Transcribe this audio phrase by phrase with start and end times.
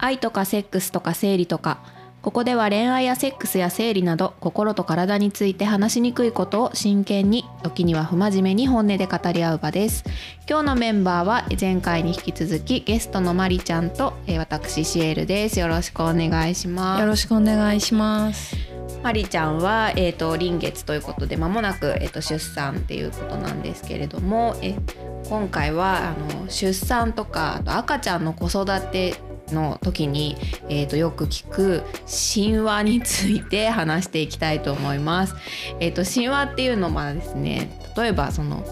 [0.00, 1.80] 愛とかセックスとか生理とか
[2.22, 10.04] ここでは恋愛やセックスや生理など心と体について話しにくいことを真剣に時には不真面目に本音で語り合う場です。
[10.46, 15.58] 今日のメンバーは前回に引き続きゲストのまりちゃんとえー私シエルです。
[15.60, 17.00] よろしくお願いします。
[17.00, 18.54] よろしくお願いします。
[19.02, 24.76] まりちゃんは、えー、と臨月ということで間もなく、えー、と出産っていうことなんですけれどもえ
[25.30, 29.14] 今回はあの出産とかあと赤ちゃんの子育て
[29.54, 30.36] の時に、
[30.68, 35.34] えー、とよく聞く神話について話していきたいと思います。
[35.80, 38.64] えー、と神話っていうのはですね例えばその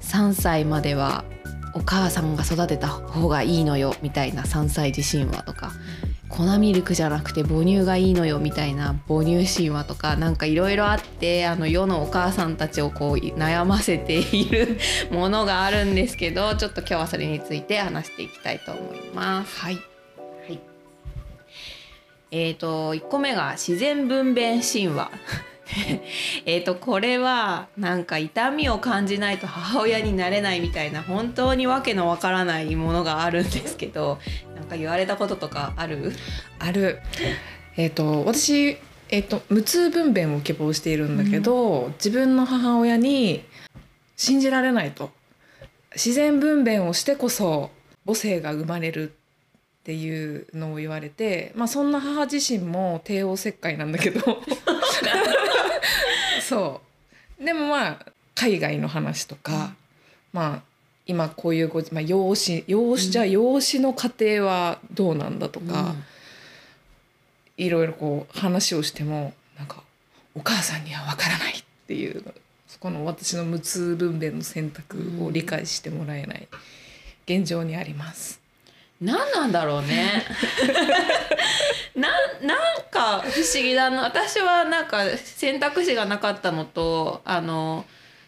[0.00, 1.24] 3歳までは
[1.74, 5.72] お母さんが育てた方がいいのよみたいな3歳児神話とか
[6.28, 14.78] 粉ミルクじゃなくて母乳がいいのよみたいな母乳神話とかなんかいろいろあってあの世のお母さんたちをこう悩ませている
[15.10, 19.58] ものがあるんですけどちょっと今日はそれについて話していきたいと思います。
[19.60, 19.78] はい。
[22.30, 25.10] えー、と1個目が自然分娩神話。
[26.46, 34.18] えとこれはなんか痛みを感じないと母親になれないみたいな本当にわけのわからないものがあるんですけど
[34.56, 36.12] なんか言われたこととかある？
[36.58, 37.00] ある。
[37.76, 38.78] えっ、と私
[39.10, 43.42] えっ、と無痛分娩を希望しているんだけど、自分の母親に
[44.16, 45.10] 信じられないと
[45.94, 47.70] 自然分娩をしてこそ
[48.06, 49.14] 母性が生まれる
[49.80, 54.20] っていうのを言われて、まあそんな母自身も帝王切開なんだけど、
[56.46, 56.80] そ
[57.40, 57.44] う。
[57.44, 59.74] でもまあ海外の話とか、
[60.32, 60.62] まあ
[61.06, 65.94] 今こういうご、まあ、養子養子じゃあ養子の家庭はどうなんだとか、
[67.56, 69.82] いろいろこう話をしてもなんか
[70.34, 72.22] お母さんにはわからないっていう
[72.66, 76.48] そこの私の無痛分娩の選択を理解してもらえない
[77.24, 78.40] 現状にあります。
[79.00, 80.24] 何なんだろうね。
[81.94, 82.08] な
[82.42, 82.58] なん
[82.90, 84.02] か不思議だな。
[84.02, 87.84] 私はなんか選択肢がなかったのとあの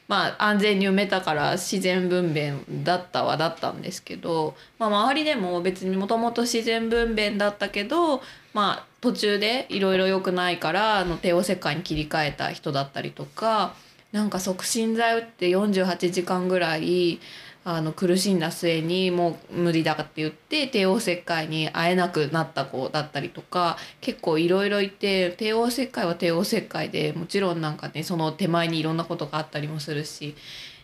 [0.06, 13.75] まあ安全に埋めたから自然分娩だったはだったんですけど、まあ、周りでも別にもともと自然分娩だったけどまあ途中でいろいろ良くないからあの帝王切開に切り替えた人だったりとか
[14.12, 17.20] なんか促進剤打って48時間ぐらい
[17.62, 30.34] あの苦しんだ末にもう無理だって言って帝王切開に会えなくなった子だったりとか結構いろいろいて帝王切開は帝王切開でもちろんなんかねその手前にいろんなことがあったりもするし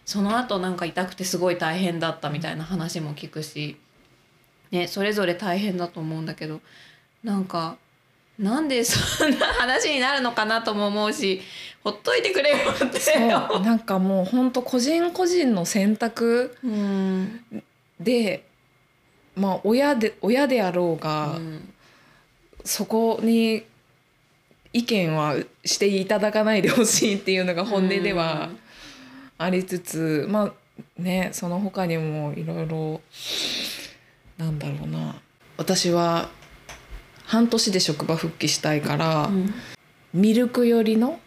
[0.04, 3.76] その後なんか痛くてすごい大変だったみたいな話も聞くし、
[4.70, 6.60] ね、それぞれ大変だと思うんだけど
[7.25, 7.78] なんか
[8.38, 11.41] なんでそんな話になるのかなとも思うし
[11.82, 13.28] ほっといてくれよって
[13.60, 17.41] なんかもう本当個人個人の選択うん。
[17.98, 18.47] で
[19.36, 21.72] まあ親で親であろうが、うん。
[22.64, 23.64] そこに
[24.72, 28.50] 意見はしていただかないでほしいっていうのが本音では
[29.38, 30.53] ありつつ、まあ
[31.00, 33.00] ねその他にもいろいろ
[34.36, 35.14] なんだろうな。
[35.56, 36.28] 私は
[37.26, 39.54] 半年で職場復帰したいから、うん。
[40.14, 41.20] ミルク寄りの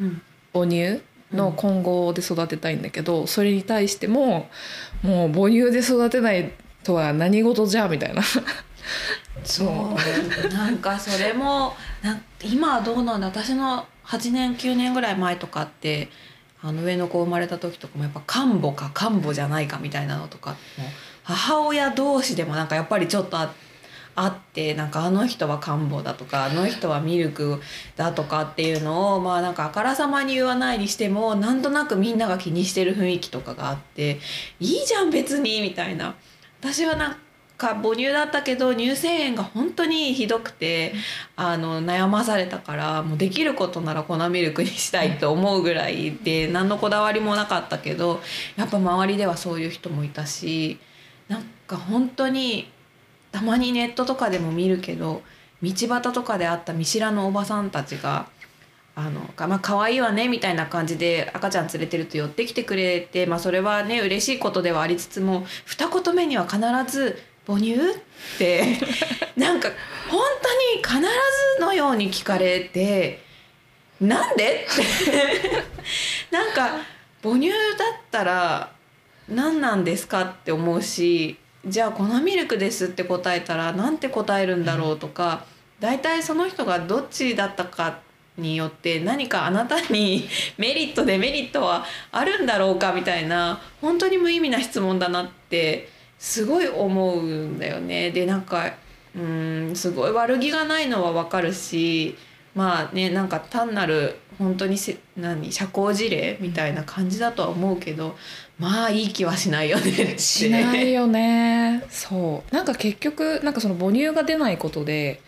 [0.00, 0.22] うん。
[0.52, 1.00] 母乳
[1.32, 4.48] の混合で育てたいんだけど、それに対しても
[5.02, 6.52] もう母乳で育てない
[6.82, 8.22] とは何事じゃみたいな。
[9.44, 10.48] そう。
[10.52, 16.08] なんかそれもなん今はどうなんだ私の8年9年ぐらい前とかって
[16.62, 20.56] あの上の子生まれた時とかもやっぱ看母か看母じゃないかみたいなのとかも
[21.22, 23.52] 母親同士でもなんかやっぱりちょっとあ
[24.16, 27.60] あってなんかあの人は看母だとかあの人はミルク
[27.96, 34.18] だとかっていうのをまあなんかあからさまに言わないにしてもなんとなくみんなが気にしてる雰囲気とかがあって
[34.58, 36.14] いいじゃん別にみたいな。
[36.58, 37.16] 私はなん
[37.56, 40.94] か母乳だったけど乳腺炎が本当にひどくて
[41.36, 48.20] あの悩まされたからもうできることなら粉ミルクにしたいと思うぐらいで何のこだわりもなかったけど
[48.56, 50.78] やっぱ周りではそういう人もいたし
[51.28, 52.70] なんか本当に
[53.36, 55.20] たまにネットとかでも見るけど
[55.62, 58.28] 道端とかで会った見知らぬおばさんたちが
[58.94, 66.58] あのかまあ可愛いわねみたいな感じで赤ちゃん連れてると寄ってきてくれて、まあ、それはね嬉しいことではありつつも二言目には必
[66.90, 67.78] ず「母乳?」っ
[68.38, 68.78] て
[69.36, 69.68] なんか
[70.08, 70.98] 本当に必
[71.58, 73.22] ずのように聞かれて
[74.00, 75.62] 「なんで?」って
[76.34, 76.80] なんか
[77.22, 77.58] 母乳だっ
[78.10, 78.72] たら
[79.28, 81.36] 何なんですかって思うし
[81.66, 85.44] じゃあ粉ミルクですって答えたらなんて答えるんだろうとか
[85.80, 88.00] 大体その人がどっちだったか
[88.38, 90.28] によって何かあなたに
[90.58, 98.10] メリットデメリットはあるんだろうかみたいな本当に無意味な質問だなってすごい思うんだよね。
[98.10, 98.72] でなんか
[99.16, 102.16] うんすごい悪気がないのはわかるし
[102.54, 108.16] まあねなんか単なる本当にせ何社交辞令みたいな感じだとは思うけど
[108.58, 110.18] まあいい気はしないよね。
[110.18, 111.84] しないよね。
[111.90, 112.54] そう。
[112.54, 115.20] なんか結局なんかその母乳が出ないことで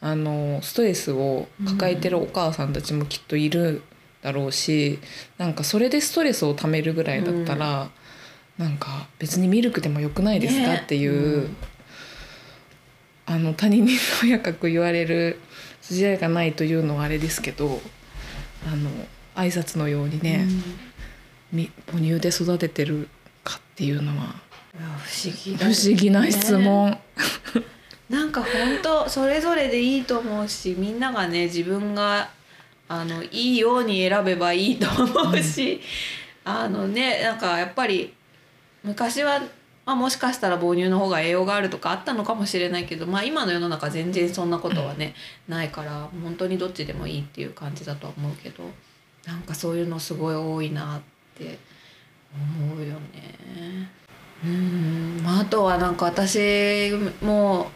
[0.00, 3.82] あのストレスを抱えてるお母さんたちもきっといる
[4.22, 4.98] だろうし、
[5.38, 7.90] なんかそれでストレスをためるぐらいだったら、
[8.58, 11.56] なんか別にミルクでもよくないですかねっていう、うん。
[13.26, 15.38] あの他人にとやかく言われる
[15.80, 17.80] 筋合いがないというのはあれですけど
[18.66, 18.90] あの
[19.34, 20.46] 挨拶のようにね、
[21.52, 23.08] み母乳で育ててる
[23.42, 24.36] かっていうのは
[25.02, 26.98] 不思議不だよ思議な質問。
[28.10, 28.50] なんか本
[28.82, 32.28] 当それぞれでいいと思うしみんながね自分が
[32.86, 35.80] あのいいように選べばいいと思うし、
[36.44, 38.12] あのねなんかやっぱり
[38.82, 39.40] 昔は、
[39.86, 45.14] まあ、もしかしたら母乳の方が栄養があるとかあったのかもしれないけど、まあ、今の世の中全然そんなことはね、
[45.48, 48.64] ないから本当にどっちでもいいっていう感じだとは思うけど
[49.26, 51.00] なんかそういうのすごい多いなっ
[51.34, 51.58] て
[52.34, 53.90] 思うよね。
[54.44, 56.90] うんまあ、とはなんか私
[57.22, 57.70] も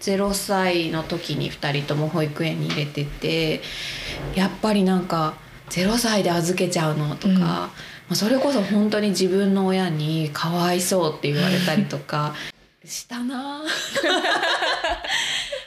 [0.00, 3.60] 0歳の時に2人とも保育園に入れてて
[4.34, 5.34] やっぱりなんか
[5.70, 7.70] 0歳で預けちゃうのとか、
[8.14, 12.34] それこそ本当に自分の親にかわいそうって言われたりとか
[12.84, 13.62] したな。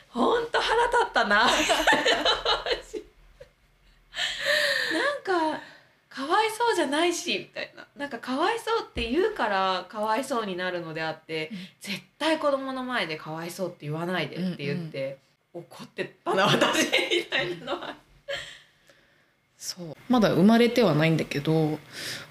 [0.09, 1.45] 本当腹立ったな。
[1.45, 1.50] なん
[5.24, 5.59] か
[6.09, 7.86] かわいそうじゃないしみたいな。
[7.95, 11.57] なんかかわいそうって言うからかわいそうになるのであって、うん。
[11.81, 15.18] 絶対子供の前でかわいそうって言わないでって言って、
[15.53, 16.92] 怒ってたな私み
[17.30, 17.95] たいなのは。
[19.57, 19.97] そう。
[20.09, 21.80] まだ生まれてはないんだけど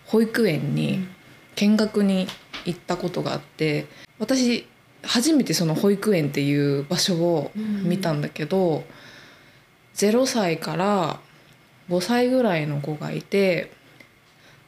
[0.06, 1.06] 保育園に
[1.56, 2.27] 見学に
[2.65, 3.87] 行ったことがあって
[4.19, 4.67] 私
[5.03, 8.85] 初めてその保育園っていう場所を見たんだけど、
[9.95, 11.21] 0歳から
[11.91, 13.71] 5歳ぐらいの子がいて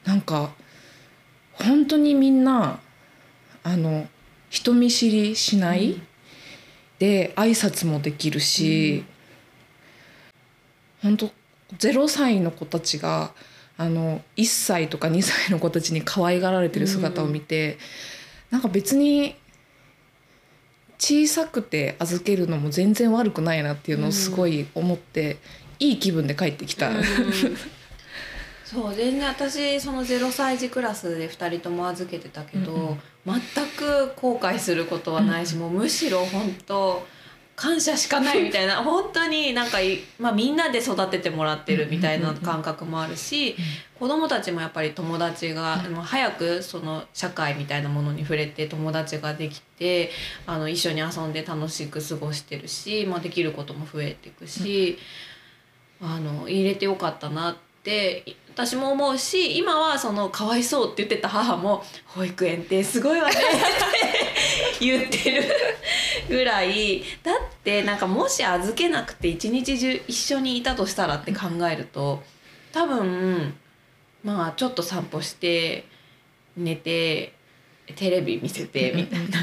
[0.04, 0.50] なんか
[1.52, 2.80] 本当にみんな
[3.62, 4.06] あの
[4.50, 6.02] 人見知りしない、うん。
[6.98, 9.04] で挨拶もできるし、
[11.02, 11.30] 本当
[11.78, 13.32] 0歳の子たちが
[13.78, 17.78] あの1歳とか2歳の子たちに可愛がられてる姿を見て、
[18.50, 19.36] なんか別に
[20.98, 25.36] 小さくて預けるのも全然悪くないなっていうのをすごい思って、
[25.78, 26.88] いい気分で帰ってきた。
[26.88, 27.04] うん。
[28.64, 33.42] そう全然私その0歳児クラスで2人とも預けてたけど、うんうん。
[33.54, 37.06] 全く後悔することはないし、もうむしろ本当
[37.56, 43.56] 感謝しかないみたいな 本当になんかい、まあ、みんなで育ててもらってるみたいな感覚もあるし、
[43.98, 50.12] 子供たちもやっぱり友達が、早くその社会みたいなものに触れて友達ができて
[50.46, 54.98] あの一緒に遊んで楽しく過ごしてるし、まあ、できることも増えていくし、
[56.02, 65.44] あの入れてよかったなって私も思うし今はそのかわいそうって言ってた母も「保育園ってすごいわね」って言ってる
[66.28, 67.02] ぐらい。
[67.22, 72.22] だってなんかもし預けなくて一日中一緒にいたとしたらって考えると
[72.72, 73.54] 多分
[74.22, 75.86] まあちょっと散歩して
[76.56, 77.32] 寝て
[77.94, 79.38] テレビ見せてみたいな。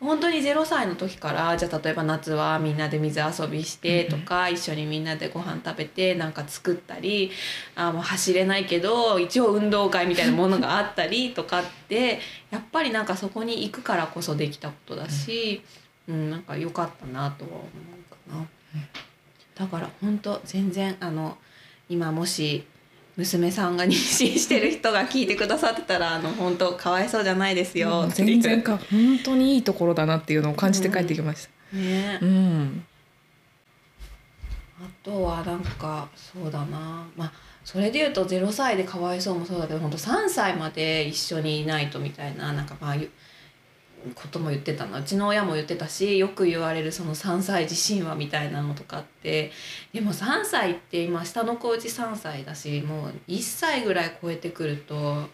[0.00, 7.30] 本当に0歳の時からじゃあ例えば夏はみんなで水遊びしてとか、一緒にみんなでご飯食べてなんか作ったり
[7.74, 12.18] あもう走れないけど一応運動会みたいなものがあったりとかって
[12.50, 15.62] やっぱりなんかそこに行くからこそできたことだし、
[16.10, 18.46] うん、なんか良かったなとは思うかな。
[19.54, 21.36] だから本当全然あの
[21.88, 22.64] 今もし
[23.16, 23.92] 娘さんが妊娠
[24.38, 28.06] してる人が聞いてくださってたらあの本当かわいそうじゃないですよ。
[28.08, 28.78] う全然か。
[28.90, 31.76] 本当にいいところだなっていうのを感じて帰ってきました。
[31.76, 32.84] ねうん、
[34.82, 37.06] あとはなんかそうだな。
[37.16, 37.32] まあ
[37.64, 43.10] それで言うと0歳でかわいそうもそうだけど本当3歳まで一緒にいないとみたいななんかまあいう
[44.14, 45.00] ことも言ってたな。
[45.00, 49.52] うちの親も言ってたしよく言われるその3歳児神話みたいなのとかって
[49.92, 55.28] でも3歳って今下の子うち3歳だしもう1歳ぐらい超えてくると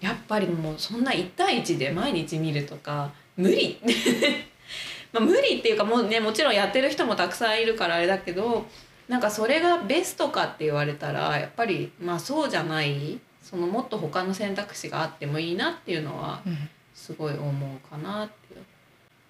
[0.00, 3.80] やっぱりもうそんな1対1で毎日見るとか無理。
[5.12, 8.66] まあ無理っていうかもうねもちろんやってる人もたくさんいるからあれだけど
[9.08, 16.68] なんかそれがベストかって言われたらやっぱりまあそうじゃないそのもっと他の選択肢があってもいいなっていうのはうん。
[17.06, 18.64] すごい思うかなっていう。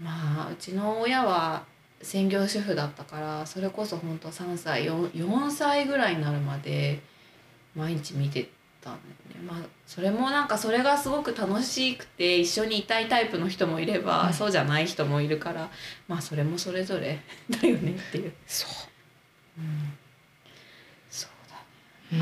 [0.00, 1.62] まあうちの親は
[2.00, 7.00] 専業主婦だったからそれこそ本当3歳 4, 4歳ぐらいになるまで
[7.74, 8.46] 毎日見てっ
[8.82, 8.98] たんだ
[9.38, 9.46] よね。
[9.46, 14.32] まあそれもなんかそれがすごく楽しくて一緒にいたいタイプの人もいれば、うん。
[14.32, 15.70] そうじゃない人もいるから
[16.08, 18.66] まあそれもそれぞれ だよねっていう、そ
[19.58, 19.60] う。
[19.60, 19.92] ん、
[21.10, 21.56] そうだ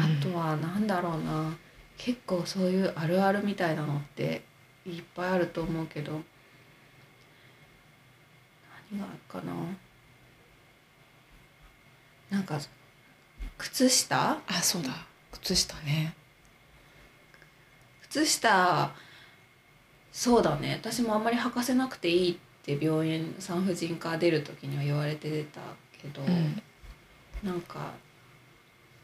[0.05, 1.57] う、ね、あとはなんだろうな。
[1.97, 4.43] 結構そういうあるあるみたいなのって
[4.87, 6.21] いっぱいあると思うけど。
[8.91, 9.55] 何があるかな？
[12.31, 12.61] なんか
[13.59, 14.39] 靴下？
[14.47, 14.91] あそうだ。
[15.33, 16.15] 靴下ね。
[18.03, 18.95] 靴下
[20.13, 20.81] そうだね。
[20.83, 25.61] 私もあんまり履かせなくていいって病院産婦人科出る時には言われてた
[26.01, 26.63] けど、うん。
[27.43, 27.93] なんか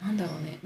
[0.01, 0.57] なんだろうね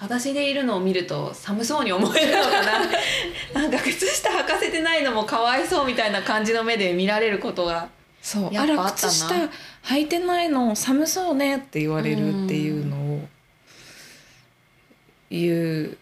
[0.00, 2.80] 裸足でいるのを見ると寒そうに思えるのかな。
[3.52, 7.90] なんか靴下履かせてないのもかわいそうみたいな感じの目で見られることが
[8.22, 9.34] そうあら靴下
[9.84, 13.28] 履いてないの寒そうねって言われるっていうのを
[15.28, 15.98] 言う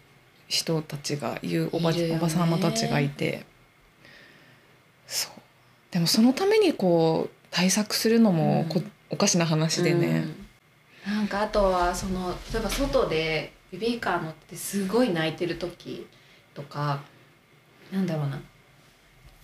[0.47, 3.45] 人たちが言うおば,、おばさまたちがいて。
[5.07, 5.31] そう。
[5.91, 10.23] でもそのためにこう対策するのもこ、おかしな話でね、
[11.05, 11.15] うん。
[11.15, 16.07] なんかあとはその例えば外でベビーカー乗ってすごい泣いてる時
[16.53, 17.01] とか
[17.91, 18.39] なんだろうな。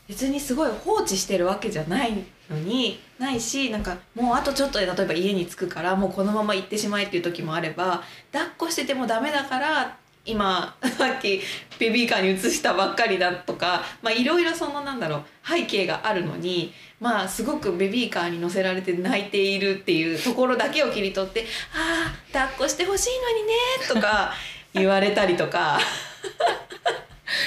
[0.07, 2.13] 別にすごい放置してるわけじゃない
[2.49, 11.41] のにないしなんかもうあとちょっとで例えば家に着くからもうこのまま行ってしまえっていう時もあれば抱っこしててもダメだから今 さっき
[11.79, 13.83] ベビーカーに移したばっかりだとか
[14.15, 23.53] いろいろそのなんだろう背景があるのにまあすごくベビーカーに乗せられて泣いているっていうところだけを切り取って「ああ抱っこしてほしいのにね」
[23.87, 24.33] とか
[24.73, 25.79] 言われたりとか「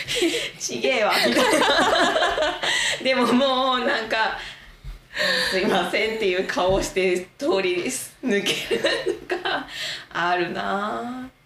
[0.59, 2.61] ちげえわ」みたいな
[3.03, 4.39] でももうなんか
[5.51, 7.85] 「すいません」っていう顔をして通り
[8.25, 8.83] 抜ける
[9.31, 9.67] のが
[10.13, 11.38] あるなあ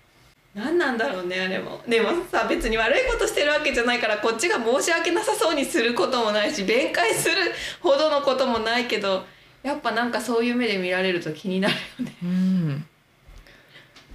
[0.55, 1.81] 何なんだろうねあれも。
[1.89, 7.37] でもさ別に悪いことしてるわけじゃないからこっちが申し訳なさそうにすることもないし弁解する
[7.81, 9.25] ほどのこともないけど
[9.63, 12.17] やっぱなんかそういう目で見られると気になるよね。
[12.23, 12.87] うん。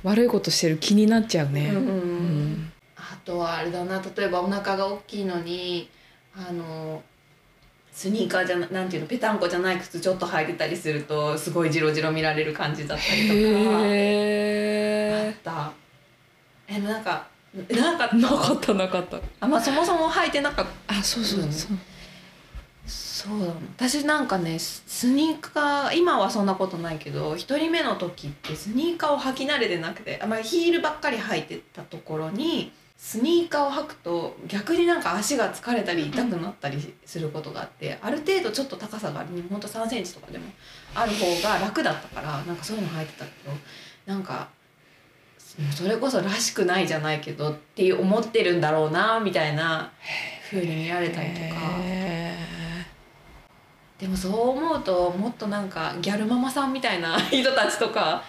[0.03, 5.89] 悪いことしてる気になっちゃうね、うんうんあとはあれだな例えばお腹が大きいのに
[6.33, 7.01] あの
[7.91, 13.33] スニーカーじゃななんていうのぺたんこじゃない靴ちょっと履いてたりするとすごいジロジロ見られる感じだったりと
[13.71, 13.81] か。
[13.85, 15.73] へあった
[16.67, 19.17] えなんかなんかえなかったなかった。
[19.39, 20.95] あまあそもそも履いてなかった。
[20.95, 21.51] あそうそううん。
[21.51, 21.77] そう、
[22.85, 40.45] そうだね私なんかねススニーカー今はそんなことないけど一人目の時ってスニーカーを履き慣れてなくてあ、まあ、ヒールばっかり履いてたところにスニーカーを履くと逆になんか足が疲れたり痛くなったりすることがあってある程度ちょっと高さがほんと3センチとかでも
[40.95, 43.51] ある方が楽だったからなんかそういうの履いてたけど
[44.05, 44.49] なんか
[45.75, 49.91] それこそらしくないじゃないけどっていう思ってるんだろうなみたいな
[50.51, 51.45] 風に見られたりとか。
[51.81, 52.35] へ
[53.99, 58.23] でもそう思うともっとなんかギャルママさんみたいな 人たちとか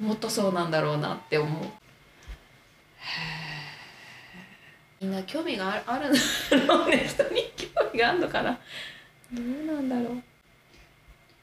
[0.00, 1.64] もっとそうなんだろうなって思う。
[4.98, 6.18] みんな興味がああるんだ
[6.74, 8.58] ろうね人に興味があるのかな
[9.30, 10.22] どうなんだろう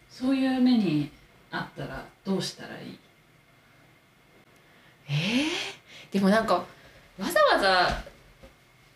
[0.09, 1.11] そういう目に
[1.51, 2.99] あったらどうしたらいい？
[5.13, 6.65] えー、でもなんかわ
[7.19, 8.03] ざわざ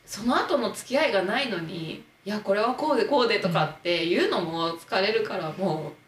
[0.05, 6.07] その後の付き合いがないのにいやこれはこうでこうでとかっていうのも疲れるからもう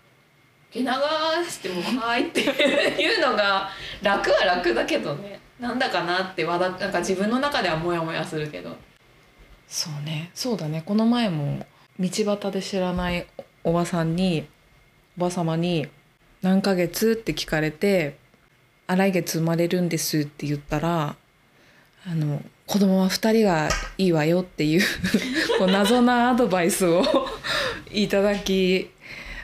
[0.72, 0.86] 受け流
[1.50, 2.42] しても「はい」って
[3.02, 3.70] いうのが
[4.02, 5.40] 楽は楽だけどね。
[5.60, 8.76] なんだかなってわだなんか自分の中ではモヤモヤするけど。
[9.68, 10.32] そうね。
[10.34, 10.84] そうだね。
[10.86, 11.66] この前も
[12.00, 13.28] 道端で知らない
[13.64, 14.48] おばさんに
[15.18, 15.88] おば様に
[16.42, 18.18] 「何ヶ月?」って聞かれて
[18.90, 21.16] 「あ来月生まれるんです」って言ったら
[22.08, 23.70] 「あの子供は2人が
[24.00, 24.82] いいわよ」っていう
[25.60, 27.06] こう謎なアドバイスを
[27.94, 28.90] いただき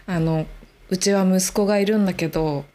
[0.08, 0.48] あの
[0.90, 2.66] うちは息子がいるんだけど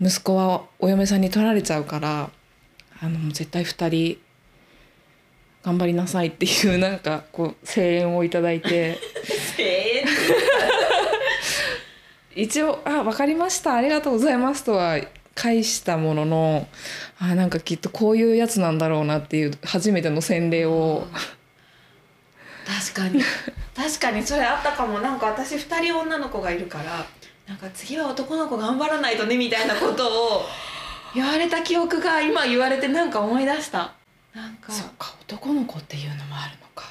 [0.00, 2.30] 息子はお嫁さんに取られちゃうから
[3.00, 4.18] あの絶対2人
[5.62, 8.98] 頑張りなさいっていうなんかこう声援をいただいて
[9.58, 10.04] え
[12.34, 13.74] 一応「あ分かりました。
[13.74, 14.98] ありがとうございます」とは
[15.34, 16.68] 返したものの
[17.18, 21.06] あなんかきっとこういうやつなんだろうなっていう初めての洗礼を。
[22.66, 23.22] 確かに。
[23.76, 25.00] 確かにそれあったかも。
[25.00, 27.06] なんか私2人女の子がいるから
[27.46, 30.46] なんか次は男の子頑張らないとねみたいなことを
[31.14, 33.92] 言われた記憶が今言われてなんか思い出した。
[34.34, 36.88] なんかそっか男の子っていうのもあるのか。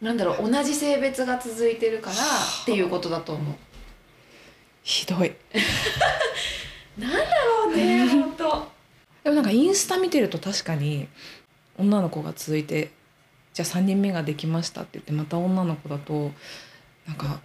[0.00, 3.54] なんだろう同じ性別が続いてるからっていうことだと思う
[4.86, 5.32] ひどい。
[6.96, 8.72] なんだろうね本当
[9.24, 11.08] でもなんかインスタ見てると確かに
[11.76, 12.92] 女の子が続いて
[13.52, 16.30] じゃあ3人目ができましたって言ってまた女の子だと
[17.04, 17.40] なんか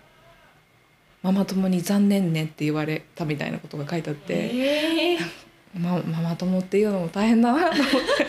[1.24, 5.19] ママ友に残念ねって言われたみたいなことが書いてあって、えー。
[5.79, 8.27] ま、ママ友っていうのも大変だなと思って。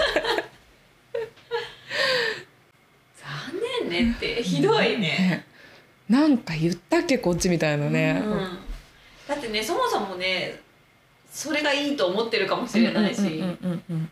[3.17, 4.99] 残念ねってひどいね。
[5.01, 5.47] ね。
[6.09, 8.72] なんか言ったっけこっちみたいなね、うん
[9.29, 10.61] だってねそもそもね
[11.31, 14.11] それがいいと思ってるかもしれないし、うんうんうんうん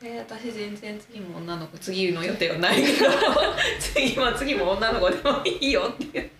[0.00, 3.10] で私全然次も女の子次の予定はないけど。
[3.78, 6.30] 次は次も女の子でもいいよっていう。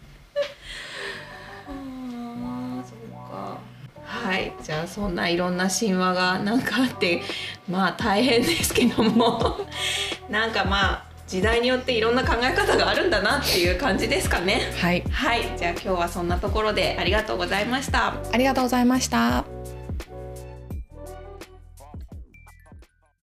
[1.69, 3.59] あーそうか。
[4.03, 4.50] はい。
[4.62, 7.21] じゃあそんないろんな神話がなんかあって
[7.69, 9.61] まあ大変ですけども。
[10.31, 14.73] なんかまあ時代によっていろんな考え方があるんだなっていう感じですかね。
[14.81, 18.15] はいはいじゃあ今日はそんなところでありがとうございました。
[18.33, 19.60] ありがとうございました。